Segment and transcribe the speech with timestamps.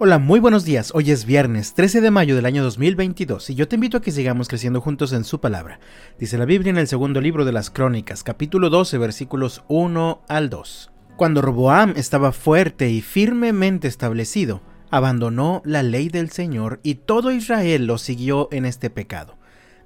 [0.00, 0.90] Hola, muy buenos días.
[0.92, 4.10] Hoy es viernes 13 de mayo del año 2022 y yo te invito a que
[4.10, 5.78] sigamos creciendo juntos en su palabra.
[6.18, 10.50] Dice la Biblia en el segundo libro de las Crónicas, capítulo 12, versículos 1 al
[10.50, 10.90] 2.
[11.16, 17.86] Cuando Roboam estaba fuerte y firmemente establecido, abandonó la ley del Señor y todo Israel
[17.86, 19.38] lo siguió en este pecado.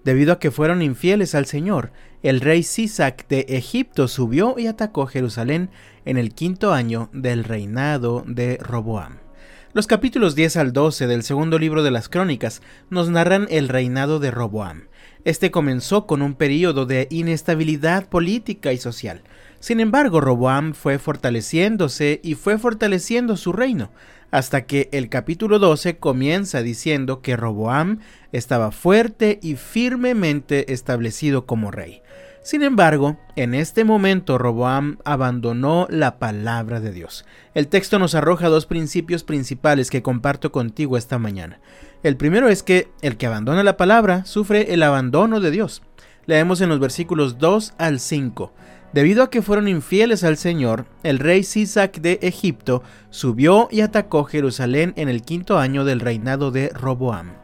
[0.05, 5.07] Debido a que fueron infieles al Señor, el rey Sisac de Egipto subió y atacó
[5.07, 5.69] Jerusalén
[6.07, 9.28] en el quinto año del reinado de Roboam.
[9.75, 14.19] Los capítulos 10 al 12 del segundo libro de las Crónicas nos narran el reinado
[14.19, 14.85] de Roboam.
[15.27, 19.21] Este comenzó con un período de inestabilidad política y social.
[19.61, 23.91] Sin embargo, Roboam fue fortaleciéndose y fue fortaleciendo su reino,
[24.31, 27.99] hasta que el capítulo 12 comienza diciendo que Roboam
[28.33, 32.01] estaba fuerte y firmemente establecido como rey.
[32.49, 37.27] Sin embargo, en este momento Roboam abandonó la palabra de Dios.
[37.53, 41.61] El texto nos arroja dos principios principales que comparto contigo esta mañana.
[42.03, 45.83] El primero es que el que abandona la palabra sufre el abandono de Dios.
[46.25, 48.55] Leemos en los versículos 2 al 5.
[48.95, 54.25] Debido a que fueron infieles al Señor, el rey Sisac de Egipto subió y atacó
[54.25, 57.35] Jerusalén en el quinto año del reinado de Roboam.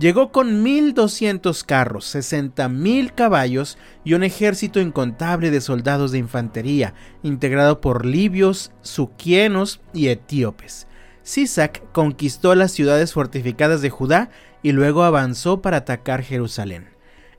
[0.00, 7.82] Llegó con 1.200 carros, 60.000 caballos y un ejército incontable de soldados de infantería, integrado
[7.82, 10.86] por libios, suquienos y etíopes.
[11.22, 14.30] Sisac conquistó las ciudades fortificadas de Judá
[14.62, 16.88] y luego avanzó para atacar Jerusalén.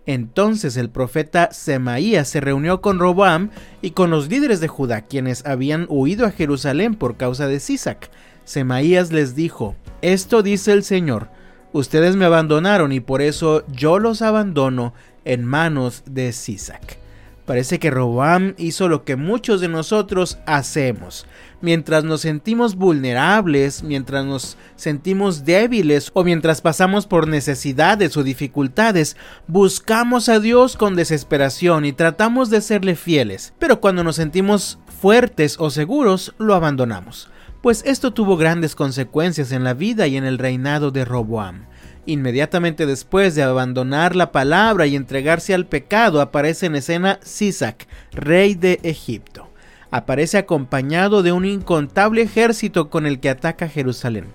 [0.05, 3.49] Entonces el profeta Semaías se reunió con Roboam
[3.81, 8.11] y con los líderes de Judá, quienes habían huido a Jerusalén por causa de Sisac.
[8.43, 11.29] Semaías les dijo, Esto dice el Señor,
[11.73, 16.99] Ustedes me abandonaron y por eso yo los abandono en manos de Sisac.
[17.45, 21.25] Parece que Roboam hizo lo que muchos de nosotros hacemos.
[21.59, 29.15] Mientras nos sentimos vulnerables, mientras nos sentimos débiles o mientras pasamos por necesidades o dificultades,
[29.47, 33.53] buscamos a Dios con desesperación y tratamos de serle fieles.
[33.59, 37.30] Pero cuando nos sentimos fuertes o seguros, lo abandonamos
[37.61, 41.65] pues esto tuvo grandes consecuencias en la vida y en el reinado de Roboam.
[42.07, 48.55] Inmediatamente después de abandonar la palabra y entregarse al pecado, aparece en escena Sisac, rey
[48.55, 49.49] de Egipto.
[49.91, 54.25] Aparece acompañado de un incontable ejército con el que ataca Jerusalén.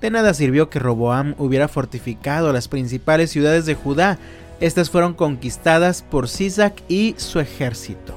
[0.00, 4.18] De nada sirvió que Roboam hubiera fortificado las principales ciudades de Judá.
[4.60, 8.16] Estas fueron conquistadas por Sisac y su ejército.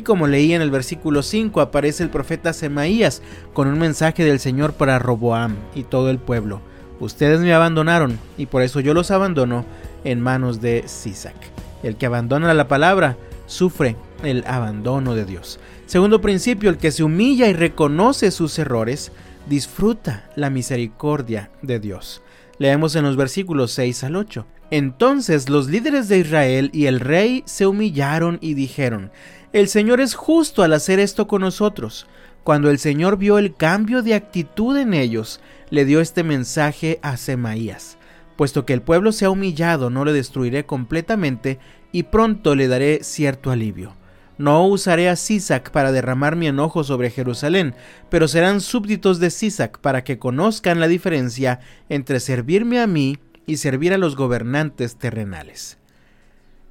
[0.00, 3.20] Y como leí en el versículo 5, aparece el profeta Semaías
[3.52, 6.62] con un mensaje del Señor para Roboam y todo el pueblo.
[7.00, 9.66] Ustedes me abandonaron y por eso yo los abandono
[10.04, 11.36] en manos de Sisac.
[11.82, 13.94] El que abandona la palabra sufre
[14.24, 15.60] el abandono de Dios.
[15.84, 19.12] Segundo principio, el que se humilla y reconoce sus errores
[19.50, 22.22] disfruta la misericordia de Dios.
[22.56, 24.46] Leemos en los versículos 6 al 8.
[24.70, 29.10] Entonces los líderes de Israel y el rey se humillaron y dijeron,
[29.52, 32.06] el Señor es justo al hacer esto con nosotros.
[32.44, 37.16] Cuando el Señor vio el cambio de actitud en ellos, le dio este mensaje a
[37.16, 37.98] Semaías.
[38.36, 41.58] Puesto que el pueblo se ha humillado, no le destruiré completamente
[41.90, 43.96] y pronto le daré cierto alivio.
[44.38, 47.74] No usaré a Sisac para derramar mi enojo sobre Jerusalén,
[48.08, 51.60] pero serán súbditos de Sisac para que conozcan la diferencia
[51.90, 53.18] entre servirme a mí
[53.50, 55.76] y servir a los gobernantes terrenales.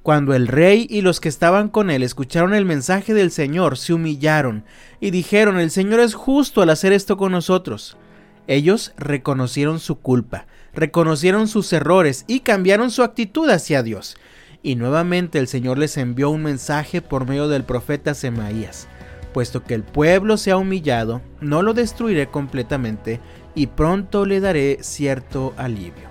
[0.02, 3.92] Cuando el rey y los que estaban con él escucharon el mensaje del Señor, se
[3.92, 4.64] humillaron
[4.98, 7.98] y dijeron, el Señor es justo al hacer esto con nosotros.
[8.46, 14.16] Ellos reconocieron su culpa, reconocieron sus errores y cambiaron su actitud hacia Dios.
[14.62, 18.88] Y nuevamente el Señor les envió un mensaje por medio del profeta Semaías.
[19.34, 23.20] Puesto que el pueblo se ha humillado, no lo destruiré completamente
[23.54, 26.09] y pronto le daré cierto alivio.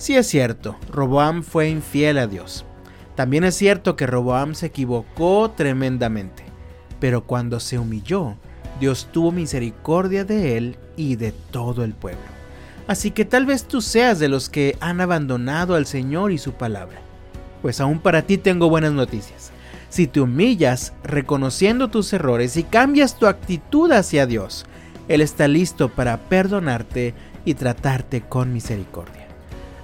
[0.00, 2.64] Si es cierto, Roboam fue infiel a Dios,
[3.16, 6.42] también es cierto que Roboam se equivocó tremendamente,
[7.00, 8.36] pero cuando se humilló,
[8.80, 12.22] Dios tuvo misericordia de él y de todo el pueblo.
[12.86, 16.54] Así que tal vez tú seas de los que han abandonado al Señor y su
[16.54, 17.02] palabra.
[17.60, 19.50] Pues aún para ti tengo buenas noticias.
[19.90, 24.64] Si te humillas reconociendo tus errores y cambias tu actitud hacia Dios,
[25.08, 27.12] Él está listo para perdonarte
[27.44, 29.19] y tratarte con misericordia.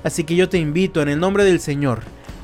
[0.07, 2.03] Así que yo te invito en el nombre del Señor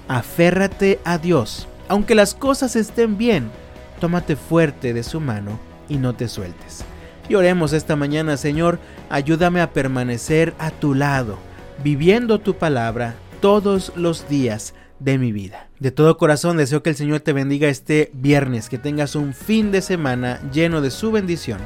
[0.09, 1.69] Aférrate a Dios.
[1.87, 3.53] Aunque las cosas estén bien,
[4.01, 6.85] tómate fuerte de su mano y no te sueltes.
[7.29, 8.81] Y oremos esta mañana, Señor,
[9.11, 11.39] ayúdame a permanecer a tu lado,
[11.85, 15.69] viviendo tu palabra todos los días de mi vida.
[15.79, 19.71] De todo corazón deseo que el Señor te bendiga este viernes, que tengas un fin
[19.71, 21.61] de semana lleno de su bendición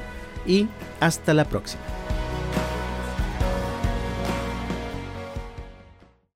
[0.46, 0.68] y
[1.00, 1.95] hasta la próxima.